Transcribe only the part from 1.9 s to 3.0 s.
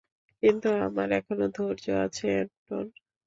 আছে এন্টন।